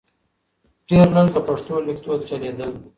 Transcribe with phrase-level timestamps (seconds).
[0.87, 2.71] ډېر لږ د پښتو لیکدود چلیدل.